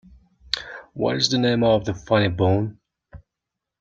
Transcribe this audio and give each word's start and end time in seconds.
What 0.93 1.17
is 1.17 1.29
the 1.29 1.37
name 1.37 1.63
of 1.63 1.85
the 1.85 1.93
funny 1.93 2.29
bone? 2.29 2.79